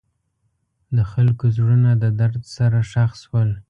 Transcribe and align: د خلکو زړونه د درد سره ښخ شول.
د 0.95 0.97
خلکو 1.11 1.45
زړونه 1.55 1.91
د 2.03 2.05
درد 2.19 2.41
سره 2.55 2.77
ښخ 2.91 3.11
شول. 3.23 3.49